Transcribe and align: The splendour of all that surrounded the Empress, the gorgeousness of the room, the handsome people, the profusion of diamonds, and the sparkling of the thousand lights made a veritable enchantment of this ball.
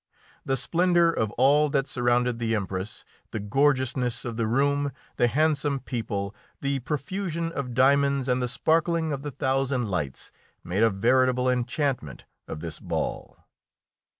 The 0.43 0.57
splendour 0.57 1.11
of 1.11 1.29
all 1.33 1.69
that 1.69 1.87
surrounded 1.87 2.39
the 2.39 2.55
Empress, 2.55 3.05
the 3.29 3.39
gorgeousness 3.39 4.25
of 4.25 4.35
the 4.35 4.47
room, 4.47 4.91
the 5.17 5.27
handsome 5.27 5.79
people, 5.79 6.33
the 6.59 6.79
profusion 6.79 7.51
of 7.51 7.75
diamonds, 7.75 8.27
and 8.27 8.41
the 8.41 8.47
sparkling 8.47 9.13
of 9.13 9.21
the 9.21 9.29
thousand 9.29 9.91
lights 9.91 10.31
made 10.63 10.81
a 10.81 10.89
veritable 10.89 11.47
enchantment 11.47 12.25
of 12.47 12.61
this 12.61 12.79
ball. 12.79 13.45